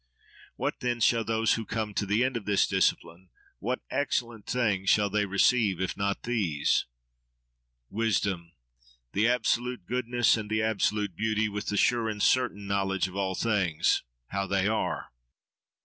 [0.55, 5.11] —What, then, shall those who come to the end of this discipline—what excellent thing shall
[5.11, 6.87] they receive, if not these?
[7.91, 8.53] —Wisdom,
[9.13, 13.35] the absolute goodness and the absolute beauty, with the sure and certain knowledge of all
[13.35, 15.11] things—how they are.